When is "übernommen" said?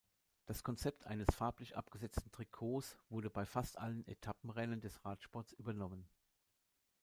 5.53-6.07